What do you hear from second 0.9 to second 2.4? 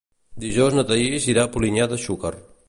Thaís irà a Polinyà de Xúquer.